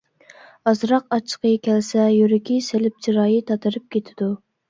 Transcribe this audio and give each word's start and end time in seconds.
ئازراق 0.69 1.03
ئاچچىقى 1.17 1.51
كەلسە 1.67 2.07
يۈرىكى 2.13 2.57
سېلىپ 2.69 3.05
چىرايى 3.09 3.39
تاتىرىپ 3.51 3.85
كېتىدۇ. 3.97 4.31